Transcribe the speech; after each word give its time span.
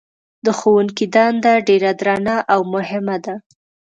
د 0.45 0.47
ښوونکي 0.59 1.05
دنده 1.15 1.53
ډېره 1.67 1.91
درنه 1.99 2.35
او 2.53 2.59
مهمه 2.73 3.17
ده. 3.25 3.35